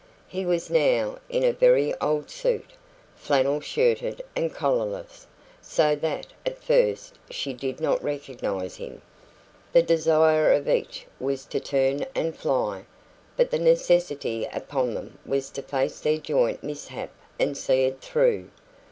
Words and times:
He 0.27 0.47
was 0.47 0.71
now 0.71 1.19
in 1.29 1.43
a 1.43 1.51
very 1.53 1.93
old 2.01 2.27
suit, 2.31 2.71
flannel 3.15 3.59
shirted 3.59 4.23
and 4.35 4.51
collarless, 4.51 5.27
so 5.61 5.95
that 5.95 6.25
at 6.43 6.57
first 6.57 7.19
she 7.29 7.53
did 7.53 7.79
not 7.79 8.03
recognise 8.03 8.77
him. 8.77 9.03
The 9.73 9.83
desire 9.83 10.51
of 10.53 10.67
each 10.67 11.05
was 11.19 11.45
to 11.45 11.59
turn 11.59 12.03
and 12.15 12.35
fly, 12.35 12.85
but 13.37 13.51
the 13.51 13.59
necessity 13.59 14.47
upon 14.51 14.95
them 14.95 15.19
was 15.23 15.51
to 15.51 15.61
face 15.61 15.99
their 15.99 16.17
joint 16.17 16.63
mishap 16.63 17.11
and 17.39 17.55
see 17.55 17.83
it 17.83 18.01
through. 18.01 18.47